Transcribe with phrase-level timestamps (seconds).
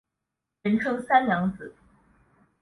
[0.63, 1.75] 人称三娘子。